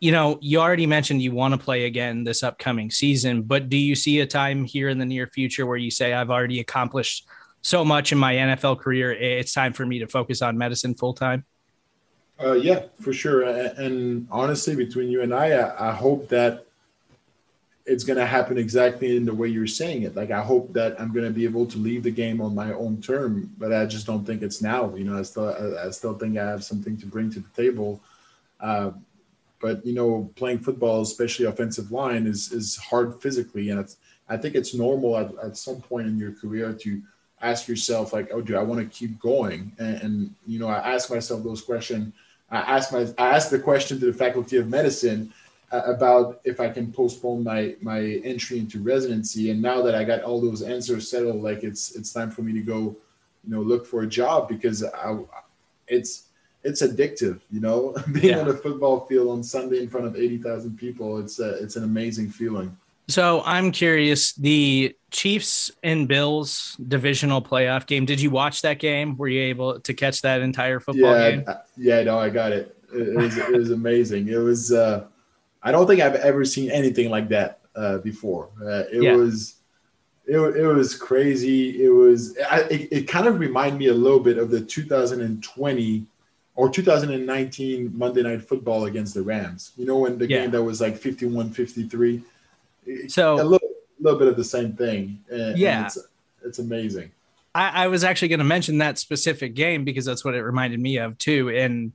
You 0.00 0.12
know, 0.12 0.38
you 0.40 0.60
already 0.60 0.86
mentioned 0.86 1.22
you 1.22 1.32
want 1.32 1.54
to 1.54 1.58
play 1.58 1.84
again 1.84 2.24
this 2.24 2.42
upcoming 2.42 2.90
season, 2.90 3.42
but 3.42 3.68
do 3.68 3.76
you 3.76 3.94
see 3.94 4.20
a 4.20 4.26
time 4.26 4.64
here 4.64 4.88
in 4.88 4.98
the 4.98 5.04
near 5.04 5.26
future 5.26 5.66
where 5.66 5.76
you 5.76 5.90
say 5.90 6.14
I've 6.14 6.30
already 6.30 6.60
accomplished 6.60 7.26
so 7.60 7.84
much 7.84 8.10
in 8.10 8.18
my 8.18 8.34
NFL 8.34 8.80
career? 8.80 9.12
It's 9.12 9.52
time 9.52 9.74
for 9.74 9.84
me 9.84 9.98
to 9.98 10.06
focus 10.06 10.40
on 10.40 10.56
medicine 10.56 10.94
full 10.94 11.12
time. 11.12 11.44
Uh, 12.42 12.52
yeah, 12.52 12.84
for 13.00 13.12
sure. 13.12 13.42
And 13.42 14.26
honestly, 14.30 14.74
between 14.74 15.10
you 15.10 15.22
and 15.22 15.34
I, 15.34 15.50
I, 15.50 15.90
I 15.90 15.92
hope 15.92 16.28
that 16.28 16.66
it's 17.84 18.04
going 18.04 18.18
to 18.18 18.26
happen 18.26 18.56
exactly 18.56 19.16
in 19.16 19.24
the 19.24 19.34
way 19.34 19.48
you're 19.48 19.66
saying 19.66 20.04
it. 20.04 20.14
Like, 20.14 20.30
I 20.30 20.40
hope 20.40 20.72
that 20.72 20.98
I'm 21.00 21.12
going 21.12 21.26
to 21.26 21.32
be 21.32 21.44
able 21.44 21.66
to 21.66 21.78
leave 21.78 22.02
the 22.02 22.10
game 22.10 22.40
on 22.40 22.54
my 22.54 22.72
own 22.72 23.02
term, 23.02 23.52
but 23.58 23.72
I 23.72 23.84
just 23.84 24.06
don't 24.06 24.24
think 24.24 24.42
it's 24.42 24.62
now. 24.62 24.94
You 24.94 25.04
know, 25.04 25.18
I 25.18 25.22
still, 25.22 25.76
I 25.78 25.90
still 25.90 26.14
think 26.14 26.38
I 26.38 26.46
have 26.46 26.64
something 26.64 26.96
to 26.98 27.06
bring 27.06 27.30
to 27.32 27.40
the 27.40 27.48
table. 27.62 28.00
Uh, 28.60 28.92
but 29.60 29.84
you 29.84 29.94
know, 29.94 30.30
playing 30.36 30.60
football, 30.60 31.02
especially 31.02 31.44
offensive 31.44 31.92
line, 31.92 32.26
is 32.26 32.50
is 32.52 32.76
hard 32.76 33.20
physically, 33.20 33.68
and 33.68 33.94
I 34.28 34.36
think 34.38 34.54
it's 34.54 34.74
normal 34.74 35.18
at, 35.18 35.32
at 35.42 35.56
some 35.58 35.82
point 35.82 36.06
in 36.06 36.18
your 36.18 36.32
career 36.32 36.72
to 36.72 37.02
ask 37.42 37.68
yourself 37.68 38.12
like, 38.12 38.30
oh, 38.32 38.40
do 38.40 38.56
I 38.56 38.62
want 38.62 38.80
to 38.80 38.86
keep 38.86 39.18
going? 39.18 39.72
And, 39.78 40.02
and 40.02 40.34
you 40.46 40.58
know, 40.58 40.68
I 40.68 40.94
ask 40.94 41.10
myself 41.10 41.42
those 41.42 41.60
questions 41.60 42.12
I 42.50 42.58
asked 42.58 42.92
my 42.92 43.06
I 43.18 43.36
asked 43.36 43.50
the 43.50 43.58
question 43.58 44.00
to 44.00 44.06
the 44.06 44.12
Faculty 44.12 44.56
of 44.56 44.68
Medicine 44.68 45.32
uh, 45.72 45.82
about 45.86 46.40
if 46.44 46.60
I 46.60 46.68
can 46.68 46.92
postpone 46.92 47.44
my 47.44 47.76
my 47.80 48.00
entry 48.24 48.58
into 48.58 48.80
residency. 48.80 49.50
And 49.50 49.62
now 49.62 49.82
that 49.82 49.94
I 49.94 50.04
got 50.04 50.22
all 50.22 50.40
those 50.40 50.62
answers 50.62 51.08
settled, 51.08 51.42
like 51.42 51.62
it's 51.62 51.94
it's 51.96 52.12
time 52.12 52.30
for 52.30 52.42
me 52.42 52.52
to 52.54 52.62
go, 52.62 52.96
you 53.44 53.50
know, 53.54 53.60
look 53.60 53.86
for 53.86 54.02
a 54.02 54.06
job 54.06 54.48
because 54.48 54.82
I, 54.82 55.18
it's 55.86 56.24
it's 56.64 56.82
addictive. 56.82 57.40
You 57.50 57.60
know, 57.60 57.94
being 58.12 58.34
yeah. 58.34 58.40
on 58.40 58.48
a 58.48 58.54
football 58.54 59.06
field 59.06 59.28
on 59.28 59.42
Sunday 59.42 59.80
in 59.80 59.88
front 59.88 60.06
of 60.06 60.16
eighty 60.16 60.38
thousand 60.38 60.76
people, 60.76 61.18
it's 61.18 61.38
a, 61.38 61.62
it's 61.62 61.76
an 61.76 61.84
amazing 61.84 62.30
feeling. 62.30 62.76
So 63.10 63.42
I'm 63.44 63.72
curious, 63.72 64.34
the 64.34 64.96
Chiefs 65.10 65.70
and 65.82 66.06
Bills 66.06 66.76
divisional 66.86 67.42
playoff 67.42 67.86
game. 67.86 68.04
Did 68.04 68.20
you 68.20 68.30
watch 68.30 68.62
that 68.62 68.78
game? 68.78 69.16
Were 69.16 69.28
you 69.28 69.42
able 69.42 69.80
to 69.80 69.94
catch 69.94 70.22
that 70.22 70.42
entire 70.42 70.78
football 70.78 71.16
yeah, 71.16 71.30
game? 71.30 71.44
Yeah, 71.76 72.02
no, 72.04 72.18
I 72.18 72.30
got 72.30 72.52
it. 72.52 72.76
It, 72.92 73.16
was, 73.16 73.36
it 73.36 73.52
was 73.52 73.70
amazing. 73.70 74.28
It 74.28 74.38
was. 74.38 74.72
Uh, 74.72 75.06
I 75.62 75.72
don't 75.72 75.86
think 75.86 76.00
I've 76.00 76.14
ever 76.16 76.44
seen 76.44 76.70
anything 76.70 77.10
like 77.10 77.28
that 77.30 77.60
uh, 77.74 77.98
before. 77.98 78.50
Uh, 78.60 78.84
it 78.92 79.02
yeah. 79.02 79.14
was. 79.14 79.56
It, 80.26 80.38
it 80.38 80.66
was 80.66 80.94
crazy. 80.94 81.84
It 81.84 81.90
was. 81.90 82.36
I, 82.50 82.60
it, 82.62 82.88
it 82.92 83.08
kind 83.08 83.26
of 83.26 83.40
reminded 83.40 83.78
me 83.78 83.88
a 83.88 83.94
little 83.94 84.20
bit 84.20 84.38
of 84.38 84.50
the 84.50 84.60
2020 84.60 86.06
or 86.54 86.68
2019 86.68 87.90
Monday 87.96 88.22
Night 88.22 88.42
Football 88.42 88.84
against 88.84 89.14
the 89.14 89.22
Rams. 89.22 89.72
You 89.76 89.86
know, 89.86 89.98
when 89.98 90.18
the 90.18 90.28
yeah. 90.28 90.42
game 90.42 90.50
that 90.52 90.62
was 90.62 90.80
like 90.80 90.96
51 90.96 91.50
53 91.50 92.22
so 93.08 93.34
a 93.34 93.44
little, 93.44 93.70
little 93.98 94.18
bit 94.18 94.28
of 94.28 94.36
the 94.36 94.44
same 94.44 94.74
thing. 94.74 95.22
And, 95.30 95.58
yeah, 95.58 95.78
and 95.78 95.86
it's, 95.86 95.98
it's 96.44 96.58
amazing. 96.58 97.12
I, 97.54 97.84
I 97.84 97.86
was 97.88 98.04
actually 98.04 98.28
going 98.28 98.38
to 98.38 98.44
mention 98.44 98.78
that 98.78 98.98
specific 98.98 99.54
game 99.54 99.84
because 99.84 100.04
that's 100.04 100.24
what 100.24 100.34
it 100.34 100.42
reminded 100.42 100.80
me 100.80 100.98
of 100.98 101.18
too, 101.18 101.50
and 101.50 101.92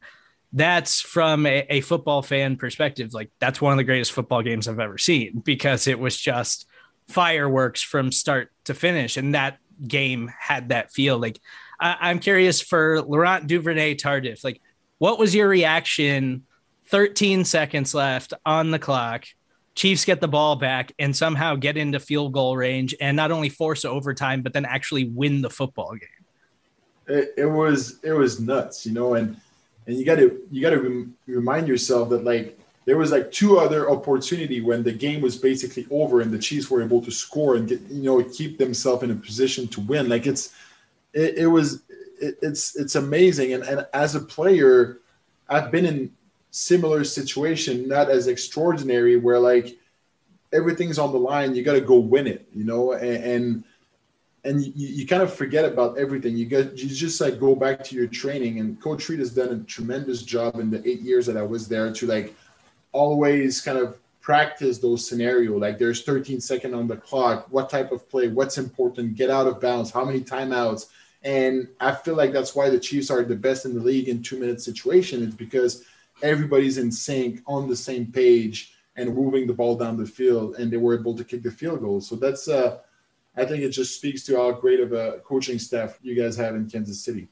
that's 0.53 1.01
from 1.01 1.45
a, 1.45 1.65
a, 1.69 1.81
football 1.81 2.21
fan 2.21 2.55
perspective. 2.55 3.13
Like 3.13 3.29
that's 3.39 3.61
one 3.61 3.73
of 3.73 3.77
the 3.77 3.83
greatest 3.83 4.11
football 4.11 4.41
games 4.41 4.67
I've 4.67 4.79
ever 4.79 4.97
seen 4.97 5.39
because 5.39 5.87
it 5.87 5.99
was 5.99 6.15
just 6.15 6.67
fireworks 7.07 7.81
from 7.81 8.11
start 8.11 8.51
to 8.65 8.73
finish, 8.73 9.17
and 9.17 9.35
that 9.35 9.59
game 9.85 10.31
had 10.37 10.69
that 10.69 10.91
feel. 10.91 11.17
Like 11.17 11.39
I, 11.79 12.11
am 12.11 12.19
curious 12.19 12.61
for 12.61 13.01
Laurent 13.01 13.47
Duvernay 13.47 13.95
Tardif, 13.95 14.43
like 14.43 14.61
what 14.97 15.19
was 15.19 15.35
your 15.35 15.47
reaction? 15.47 16.43
13 16.87 17.45
seconds 17.45 17.95
left 17.95 18.33
on 18.45 18.69
the 18.69 18.77
clock 18.77 19.25
Chiefs 19.75 20.05
get 20.05 20.22
the 20.22 20.27
ball 20.27 20.55
back 20.55 20.94
and 20.98 21.15
somehow 21.15 21.55
get 21.55 21.75
into 21.75 22.00
field 22.00 22.32
goal 22.32 22.55
range 22.55 22.96
and 23.01 23.15
not 23.15 23.32
only 23.32 23.50
force 23.50 23.84
overtime, 23.84 24.41
but 24.41 24.53
then 24.53 24.65
actually 24.65 25.05
win 25.05 25.41
the 25.41 25.50
football 25.50 25.91
game. 25.91 26.10
It, 27.08 27.34
it 27.38 27.46
was 27.46 28.00
it 28.01 28.13
was 28.13 28.39
nuts, 28.39 28.86
you 28.86 28.94
know, 28.94 29.15
and 29.15 29.38
and 29.86 29.98
you 29.98 30.05
got 30.05 30.15
to 30.15 30.41
you 30.50 30.62
got 30.62 30.72
to 30.72 30.79
rem- 30.79 31.15
remind 31.27 31.67
yourself 31.67 32.10
that 32.10 32.24
like 32.24 32.58
there 32.86 32.98
was 32.98 33.12
like 33.12 33.32
two 33.32 33.60
other 33.60 33.89
opportunity 33.89 34.62
when 34.62 34.82
the 34.82 34.91
game 34.91 35.22
was 35.22 35.36
basically 35.36 35.86
over 35.91 36.22
and 36.22 36.32
the 36.32 36.39
Chiefs 36.39 36.72
were 36.72 36.82
able 36.82 37.01
to 37.01 37.12
score 37.12 37.55
and 37.55 37.67
get 37.67 37.82
you 37.82 38.03
know 38.03 38.24
keep 38.24 38.58
themselves 38.58 39.03
in 39.03 39.12
a 39.12 39.15
position 39.15 39.67
to 39.67 39.82
win. 39.82 40.08
Like 40.08 40.25
it's 40.25 40.53
it, 41.13 41.38
it 41.38 41.48
was 41.48 41.84
it, 42.20 42.38
it's 42.41 42.75
it's 42.75 42.96
amazing, 42.96 43.53
and 43.53 43.63
and 43.63 43.86
as 43.94 44.15
a 44.15 44.22
player, 44.22 45.00
I've 45.50 45.70
been 45.70 45.86
in 45.86 46.12
similar 46.55 47.03
situation, 47.03 47.85
not 47.85 48.09
as 48.09 48.27
extraordinary, 48.27 49.17
where 49.17 49.39
like 49.39 49.77
everything's 50.53 50.97
on 50.97 51.12
the 51.12 51.19
line, 51.19 51.53
you 51.53 51.63
got 51.63 51.74
to 51.74 51.81
go 51.81 52.00
win 52.00 52.27
it, 52.27 52.47
you 52.55 52.63
know, 52.63 52.93
and 52.93 53.24
and, 53.24 53.63
and 54.45 54.63
you, 54.63 54.71
you, 54.75 55.07
kind 55.07 55.21
of 55.21 55.33
forget 55.33 55.65
about 55.65 55.97
everything. 55.97 56.38
You 56.38 56.45
get 56.45 56.77
you 56.77 56.88
just 56.88 57.19
like 57.19 57.39
go 57.39 57.55
back 57.55 57.83
to 57.85 57.95
your 57.95 58.07
training, 58.07 58.62
and 58.62 58.81
Coach 58.81 59.09
Reid 59.09 59.19
has 59.19 59.31
done 59.31 59.50
a 59.50 59.59
tremendous 59.65 60.24
job 60.24 60.59
in 60.59 60.69
the 60.71 60.88
eight 60.88 61.01
years 61.01 61.25
that 61.25 61.35
I 61.35 61.41
was 61.41 61.67
there 61.67 61.91
to 61.91 62.07
like 62.07 62.33
always 62.93 63.59
kind 63.59 63.77
of 63.77 63.97
practice 64.21 64.79
those 64.79 65.07
scenario 65.07 65.55
like 65.55 65.77
there's 65.77 66.01
13 66.01 66.41
second 66.41 66.74
on 66.74 66.88
the 66.88 66.97
clock 66.97 67.45
what 67.51 67.69
type 67.69 67.91
of 67.91 68.09
play 68.09 68.27
what's 68.27 68.57
important 68.57 69.13
get 69.13 69.29
out 69.29 69.45
of 69.45 69.62
bounds 69.62 69.91
how 69.91 70.03
many 70.03 70.19
timeouts 70.19 70.88
and 71.21 71.67
i 71.79 71.93
feel 71.93 72.15
like 72.15 72.33
that's 72.33 72.55
why 72.55 72.67
the 72.67 72.79
chiefs 72.79 73.12
are 73.12 73.24
the 73.24 73.35
best 73.35 73.65
in 73.65 73.75
the 73.75 73.79
league 73.79 74.09
in 74.09 74.24
two 74.24 74.39
minute 74.39 74.59
situation 74.59 75.21
it's 75.21 75.35
because 75.35 75.85
everybody's 76.22 76.77
in 76.77 76.91
sync 76.91 77.41
on 77.45 77.67
the 77.67 77.75
same 77.75 78.12
page 78.12 78.74
and 78.95 79.13
moving 79.13 79.45
the 79.48 79.53
ball 79.53 79.75
down 79.75 79.98
the 79.98 80.05
field 80.05 80.55
and 80.55 80.72
they 80.72 80.77
were 80.77 80.98
able 80.98 81.15
to 81.15 81.24
kick 81.24 81.43
the 81.43 81.51
field 81.51 81.81
goal 81.81 82.00
so 82.00 82.15
that's 82.15 82.48
uh 82.48 82.77
i 83.36 83.45
think 83.45 83.63
it 83.63 83.69
just 83.69 83.95
speaks 83.95 84.24
to 84.24 84.36
how 84.38 84.51
great 84.51 84.79
of 84.79 84.93
a 84.93 85.19
coaching 85.24 85.60
staff 85.60 86.00
you 86.01 86.15
guys 86.15 86.36
have 86.36 86.55
in 86.55 86.69
kansas 86.69 87.03
city 87.03 87.27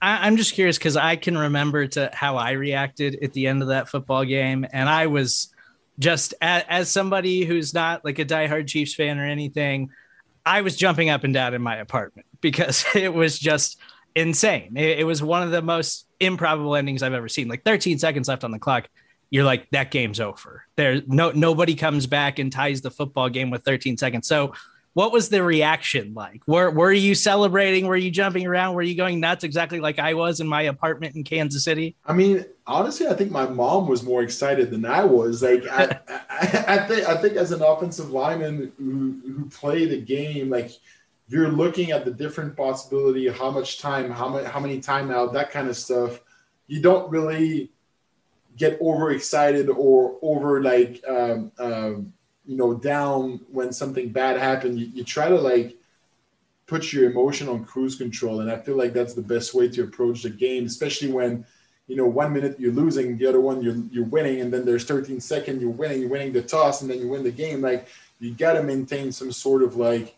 I, 0.00 0.28
am 0.28 0.36
just 0.36 0.54
curious 0.54 0.78
because 0.78 0.96
I 0.96 1.16
can 1.16 1.36
remember 1.36 1.86
to 1.88 2.10
how 2.12 2.36
I 2.36 2.52
reacted 2.52 3.18
at 3.22 3.32
the 3.32 3.48
end 3.48 3.62
of 3.62 3.68
that 3.68 3.88
football 3.88 4.24
game, 4.24 4.64
and 4.72 4.88
I 4.88 5.08
was 5.08 5.52
just 5.98 6.34
as, 6.40 6.64
as 6.68 6.90
somebody 6.90 7.44
who's 7.44 7.74
not 7.74 8.04
like 8.04 8.18
a 8.18 8.24
diehard 8.24 8.68
Chiefs 8.68 8.94
fan 8.94 9.18
or 9.18 9.24
anything, 9.24 9.90
I 10.46 10.62
was 10.62 10.76
jumping 10.76 11.10
up 11.10 11.24
and 11.24 11.34
down 11.34 11.54
in 11.54 11.62
my 11.62 11.76
apartment 11.76 12.26
because 12.40 12.84
it 12.94 13.12
was 13.12 13.38
just 13.38 13.78
insane. 14.14 14.76
It, 14.76 15.00
it, 15.00 15.04
was 15.04 15.22
one 15.22 15.42
of 15.42 15.50
the 15.50 15.62
most 15.62 16.06
improbable 16.20 16.76
endings 16.76 17.02
I've 17.02 17.14
ever 17.14 17.28
seen. 17.28 17.48
Like 17.48 17.64
13 17.64 17.98
seconds 17.98 18.28
left 18.28 18.44
on 18.44 18.50
the 18.50 18.58
clock, 18.58 18.88
you're 19.30 19.44
like 19.44 19.68
that 19.70 19.90
game's 19.90 20.20
over. 20.20 20.64
There 20.76 21.02
no 21.06 21.30
nobody 21.30 21.74
comes 21.74 22.06
back 22.06 22.38
and 22.38 22.50
ties 22.50 22.80
the 22.80 22.90
football 22.90 23.28
game 23.28 23.50
with 23.50 23.64
13 23.64 23.96
seconds. 23.96 24.26
So 24.26 24.54
what 24.94 25.12
was 25.12 25.28
the 25.28 25.42
reaction 25.42 26.14
like? 26.14 26.42
Were 26.46 26.70
were 26.70 26.92
you 26.92 27.14
celebrating? 27.14 27.86
Were 27.86 27.96
you 27.96 28.10
jumping 28.10 28.46
around? 28.46 28.74
Were 28.74 28.82
you 28.82 28.96
going 28.96 29.20
nuts 29.20 29.44
exactly 29.44 29.80
like 29.80 29.98
I 29.98 30.14
was 30.14 30.40
in 30.40 30.48
my 30.48 30.62
apartment 30.62 31.14
in 31.14 31.24
Kansas 31.24 31.62
City? 31.62 31.94
I 32.04 32.14
mean, 32.14 32.44
honestly, 32.66 33.06
I 33.06 33.14
think 33.14 33.30
my 33.30 33.46
mom 33.46 33.86
was 33.86 34.02
more 34.02 34.22
excited 34.22 34.70
than 34.70 34.84
I 34.84 35.04
was. 35.04 35.42
Like 35.42 35.66
I, 35.68 36.00
I, 36.08 36.64
I 36.66 36.78
think 36.88 37.08
I 37.08 37.16
think 37.16 37.34
as 37.34 37.52
an 37.52 37.62
offensive 37.62 38.10
lineman 38.10 38.72
who 38.78 39.20
who 39.24 39.48
play 39.50 39.84
the 39.84 40.00
game, 40.00 40.50
like 40.50 40.70
you're 41.28 41.48
looking 41.48 41.90
at 41.90 42.04
the 42.04 42.10
different 42.10 42.56
possibility, 42.56 43.28
how 43.28 43.50
much 43.50 43.78
time, 43.78 44.10
how 44.10 44.28
many 44.28 44.46
how 44.46 44.60
many 44.60 44.80
timeout, 44.80 45.32
that 45.34 45.50
kind 45.50 45.68
of 45.68 45.76
stuff. 45.76 46.20
You 46.66 46.80
don't 46.80 47.10
really 47.10 47.70
get 48.58 48.80
overexcited 48.80 49.68
or 49.68 50.18
over 50.20 50.62
like 50.62 51.02
um, 51.08 51.52
um, 51.58 52.12
you 52.44 52.56
know 52.56 52.74
down 52.74 53.40
when 53.50 53.72
something 53.72 54.08
bad 54.08 54.38
happened 54.38 54.78
you, 54.80 54.86
you 54.92 55.04
try 55.04 55.28
to 55.28 55.36
like 55.36 55.76
put 56.66 56.92
your 56.92 57.10
emotion 57.10 57.48
on 57.48 57.64
cruise 57.64 57.94
control 57.94 58.40
and 58.40 58.50
i 58.50 58.56
feel 58.56 58.76
like 58.76 58.92
that's 58.92 59.14
the 59.14 59.22
best 59.22 59.54
way 59.54 59.68
to 59.68 59.84
approach 59.84 60.22
the 60.22 60.30
game 60.30 60.64
especially 60.64 61.12
when 61.12 61.44
you 61.86 61.96
know 61.96 62.06
one 62.06 62.32
minute 62.32 62.58
you're 62.58 62.72
losing 62.72 63.16
the 63.16 63.26
other 63.26 63.40
one 63.40 63.62
you're, 63.62 63.76
you're 63.90 64.06
winning 64.06 64.40
and 64.40 64.52
then 64.52 64.64
there's 64.64 64.84
13 64.84 65.20
seconds 65.20 65.62
you're 65.62 65.70
winning 65.70 66.00
you're 66.00 66.10
winning 66.10 66.32
the 66.32 66.42
toss 66.42 66.82
and 66.82 66.90
then 66.90 66.98
you 66.98 67.08
win 67.08 67.22
the 67.22 67.30
game 67.30 67.60
like 67.60 67.86
you 68.18 68.34
got 68.34 68.54
to 68.54 68.62
maintain 68.62 69.12
some 69.12 69.30
sort 69.30 69.62
of 69.62 69.76
like 69.76 70.16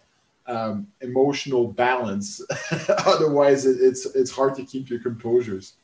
um, 0.50 0.86
emotional 1.00 1.68
balance 1.68 2.40
otherwise 3.06 3.66
it, 3.66 3.78
it's 3.80 4.06
it's 4.14 4.30
hard 4.30 4.54
to 4.54 4.64
keep 4.64 4.90
your 4.90 5.00
composures 5.00 5.74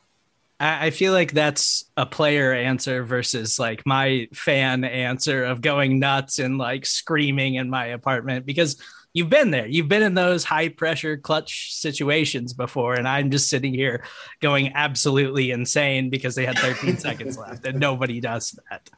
I 0.58 0.88
feel 0.88 1.12
like 1.12 1.32
that's 1.32 1.84
a 1.98 2.06
player 2.06 2.54
answer 2.54 3.04
versus 3.04 3.58
like 3.58 3.84
my 3.84 4.26
fan 4.32 4.84
answer 4.84 5.44
of 5.44 5.60
going 5.60 5.98
nuts 5.98 6.38
and 6.38 6.56
like 6.56 6.86
screaming 6.86 7.56
in 7.56 7.68
my 7.68 7.88
apartment 7.88 8.46
because 8.46 8.80
you've 9.16 9.30
been 9.30 9.50
there. 9.50 9.66
You've 9.66 9.88
been 9.88 10.02
in 10.02 10.12
those 10.12 10.44
high 10.44 10.68
pressure 10.68 11.16
clutch 11.16 11.74
situations 11.74 12.52
before. 12.52 12.94
And 12.94 13.08
I'm 13.08 13.30
just 13.30 13.48
sitting 13.48 13.72
here 13.72 14.04
going 14.40 14.72
absolutely 14.74 15.52
insane 15.52 16.10
because 16.10 16.34
they 16.34 16.44
had 16.44 16.58
13 16.58 16.96
seconds 16.98 17.38
left 17.38 17.66
and 17.66 17.80
nobody 17.80 18.20
does 18.20 18.58
that. 18.70 18.90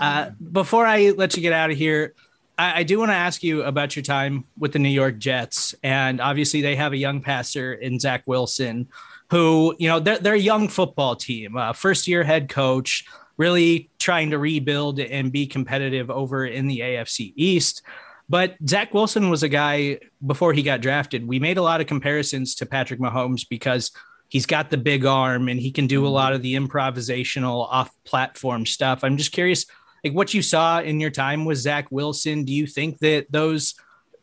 Uh, 0.00 0.30
before 0.52 0.86
I 0.86 1.10
let 1.10 1.36
you 1.36 1.42
get 1.42 1.52
out 1.52 1.70
of 1.70 1.76
here, 1.76 2.14
I, 2.58 2.80
I 2.80 2.82
do 2.82 2.98
want 2.98 3.10
to 3.10 3.14
ask 3.14 3.42
you 3.42 3.62
about 3.62 3.96
your 3.96 4.02
time 4.02 4.44
with 4.58 4.72
the 4.72 4.78
New 4.78 4.88
York 4.88 5.18
Jets. 5.18 5.74
And 5.82 6.20
obviously, 6.20 6.60
they 6.60 6.76
have 6.76 6.92
a 6.92 6.98
young 6.98 7.22
passer 7.22 7.74
in 7.74 7.98
Zach 7.98 8.24
Wilson 8.26 8.88
who, 9.30 9.74
you 9.78 9.88
know, 9.88 10.00
they're, 10.00 10.18
they're 10.18 10.34
a 10.34 10.38
young 10.38 10.68
football 10.68 11.14
team, 11.14 11.56
uh, 11.56 11.72
first 11.72 12.08
year 12.08 12.24
head 12.24 12.48
coach, 12.48 13.04
really 13.36 13.90
trying 13.98 14.30
to 14.30 14.38
rebuild 14.38 14.98
and 15.00 15.30
be 15.30 15.46
competitive 15.46 16.10
over 16.10 16.46
in 16.46 16.66
the 16.66 16.80
AFC 16.80 17.32
East. 17.36 17.82
But 18.28 18.56
Zach 18.66 18.92
Wilson 18.92 19.30
was 19.30 19.42
a 19.42 19.48
guy 19.48 20.00
before 20.26 20.52
he 20.52 20.62
got 20.62 20.80
drafted. 20.80 21.26
We 21.26 21.38
made 21.38 21.56
a 21.56 21.62
lot 21.62 21.80
of 21.80 21.86
comparisons 21.86 22.54
to 22.56 22.66
Patrick 22.66 23.00
Mahomes 23.00 23.48
because 23.48 23.90
he's 24.28 24.44
got 24.46 24.70
the 24.70 24.76
big 24.76 25.06
arm 25.06 25.48
and 25.48 25.58
he 25.58 25.70
can 25.70 25.86
do 25.86 26.06
a 26.06 26.08
lot 26.08 26.34
of 26.34 26.42
the 26.42 26.54
improvisational 26.54 27.66
off 27.70 27.90
platform 28.04 28.66
stuff. 28.66 29.02
I'm 29.02 29.16
just 29.16 29.32
curious, 29.32 29.64
like 30.04 30.12
what 30.14 30.34
you 30.34 30.42
saw 30.42 30.80
in 30.80 31.00
your 31.00 31.10
time 31.10 31.44
with 31.44 31.58
Zach 31.58 31.90
Wilson. 31.90 32.44
Do 32.44 32.52
you 32.52 32.66
think 32.66 32.98
that 32.98 33.30
those 33.30 33.74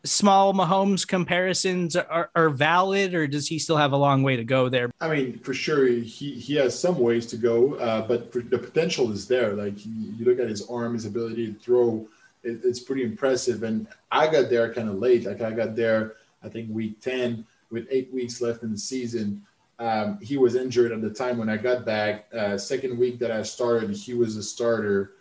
small 0.03 0.53
Mahomes 0.53 1.07
comparisons 1.07 1.95
are, 1.95 2.29
are 2.35 2.49
valid, 2.49 3.15
or 3.15 3.25
does 3.27 3.47
he 3.47 3.57
still 3.57 3.77
have 3.77 3.91
a 3.91 3.97
long 3.97 4.21
way 4.21 4.35
to 4.35 4.43
go 4.43 4.69
there? 4.69 4.91
I 5.01 5.09
mean, 5.09 5.39
for 5.39 5.53
sure, 5.53 5.87
he, 5.87 6.35
he 6.35 6.55
has 6.57 6.79
some 6.79 6.99
ways 6.99 7.25
to 7.27 7.37
go, 7.37 7.73
uh, 7.75 8.07
but 8.07 8.31
the 8.31 8.57
potential 8.57 9.11
is 9.11 9.27
there. 9.27 9.53
Like 9.53 9.73
you 9.83 10.25
look 10.25 10.39
at 10.39 10.47
his 10.47 10.69
arm, 10.69 10.93
his 10.93 11.05
ability 11.05 11.51
to 11.51 11.59
throw, 11.59 12.07
it, 12.43 12.61
it's 12.63 12.79
pretty 12.79 13.03
impressive. 13.03 13.63
And 13.63 13.87
I 14.11 14.27
got 14.27 14.49
there 14.49 14.71
kind 14.73 14.89
of 14.89 14.95
late. 14.95 15.25
Like 15.25 15.41
I 15.41 15.51
got 15.51 15.75
there, 15.75 16.17
I 16.43 16.49
think 16.49 16.69
week 16.69 17.01
ten 17.01 17.45
with 17.71 17.87
eight 17.89 18.13
weeks 18.13 18.41
left 18.41 18.61
in 18.61 18.71
the 18.71 18.77
season. 18.77 19.41
Um, 19.79 20.19
he 20.21 20.37
was 20.37 20.55
injured 20.55 20.91
at 20.91 21.01
the 21.01 21.09
time 21.09 21.37
when 21.37 21.49
I 21.49 21.57
got 21.57 21.83
back. 21.83 22.27
Uh, 22.33 22.57
second 22.57 22.97
week 22.97 23.19
that 23.19 23.31
I 23.31 23.41
started, 23.41 23.89
he 23.89 24.13
was 24.13 24.37
a 24.37 24.43
starter. 24.43 25.13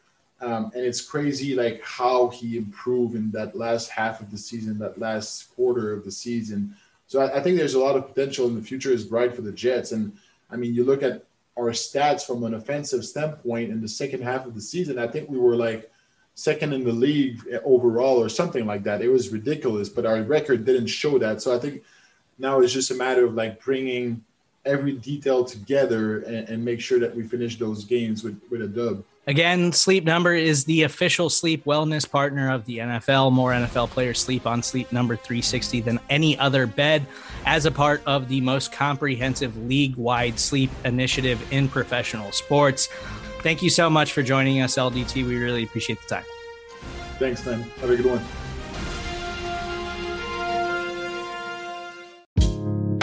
Um, 0.45 0.71
and 0.75 0.85
it's 0.85 1.01
crazy 1.01 1.55
like 1.55 1.83
how 1.83 2.29
he 2.29 2.59
improved 2.59 3.15
in 3.15 3.31
that 3.31 3.57
last 3.57 3.89
half 3.89 4.21
of 4.21 4.31
the 4.31 4.37
season, 4.37 4.79
that 4.79 4.99
last 4.99 5.55
quarter 5.57 5.91
of 5.91 6.05
the 6.05 6.11
season. 6.11 6.77
So 7.07 7.21
I, 7.21 7.39
I, 7.39 7.41
think 7.43 7.57
there's 7.57 7.75
a 7.75 7.79
lot 7.79 7.97
of 7.97 8.09
potential, 8.09 8.47
and 8.47 8.57
the 8.57 8.63
future 8.63 8.93
is 8.93 9.05
bright 9.05 9.35
for 9.35 9.41
the 9.41 9.53
Jets. 9.53 9.93
And 9.93 10.15
I 10.51 10.57
mean, 10.57 10.75
you 10.75 10.85
look 10.85 11.03
at 11.03 11.25
our 11.57 11.71
stats 11.71 12.27
from 12.27 12.45
an 12.45 12.53
offensive 12.53 13.07
standpoint 13.07 13.71
in 13.71 13.81
the 13.81 13.89
second 13.89 14.23
half 14.23 14.45
of 14.45 14.55
the 14.55 14.61
season. 14.61 14.99
I 14.99 15.07
think 15.07 15.31
we 15.31 15.39
were 15.39 15.57
like 15.57 15.91
second 16.35 16.75
in 16.75 16.85
the 16.85 16.93
league 16.93 17.41
overall, 17.65 18.23
or 18.23 18.29
something 18.29 18.67
like 18.67 18.83
that. 18.83 19.01
It 19.01 19.09
was 19.09 19.31
ridiculous, 19.31 19.89
but 19.89 20.05
our 20.05 20.21
record 20.23 20.67
didn't 20.67 20.89
show 20.89 21.19
that. 21.21 21.41
So 21.41 21.57
I 21.57 21.59
think 21.59 21.85
now 22.39 22.61
it's 22.61 22.73
just 22.73 22.91
a 22.91 22.95
matter 22.95 23.25
of 23.25 23.33
like 23.33 23.65
bringing 23.65 24.23
every 24.67 24.93
detail 24.93 25.43
together 25.43 26.19
and, 26.21 26.49
and 26.51 26.65
make 26.65 26.83
sure 26.83 26.99
that 26.99 27.17
we 27.17 27.23
finish 27.23 27.57
those 27.57 27.85
games 27.85 28.23
with 28.23 28.39
with 28.51 28.61
a 28.61 28.69
dub. 28.69 29.03
Again, 29.27 29.73
Sleep 29.73 30.05
Number 30.05 30.35
is 30.35 30.65
the 30.65 30.83
official 30.83 31.31
sleep 31.31 31.65
wellness 31.65 32.09
partner 32.09 32.53
of 32.53 32.67
the 32.67 32.79
NFL. 32.79 33.33
More 33.33 33.53
NFL 33.53 33.89
players 33.89 34.19
sleep 34.19 34.47
on 34.47 34.63
Sleep 34.63 34.93
Number 34.93 35.17
360 35.17 35.81
than 35.81 35.99
any 36.11 36.39
other 36.39 36.67
bed 36.67 37.07
as 37.47 37.65
a 37.65 37.71
part 37.71 38.03
of 38.05 38.29
the 38.29 38.43
most 38.43 38.71
comprehensive 38.71 39.57
league 39.67 39.97
wide 39.97 40.39
sleep 40.39 40.71
initiative 40.85 41.43
in 41.53 41.69
professional 41.69 42.33
sports. 42.33 42.89
Thank 43.41 43.63
you 43.63 43.71
so 43.71 43.89
much 43.89 44.13
for 44.13 44.23
joining 44.23 44.61
us, 44.61 44.77
LDT. 44.77 45.27
We 45.27 45.37
really 45.37 45.65
appreciate 45.65 46.01
the 46.03 46.17
time. 46.17 46.25
Thanks, 47.19 47.47
man. 47.47 47.63
Have 47.63 47.91
a 47.91 47.97
good 47.97 48.07
one. 48.07 48.44